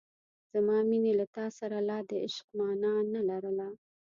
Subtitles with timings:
[0.51, 3.67] زما مینې له تا سره لا د عشق مانا نه لرله.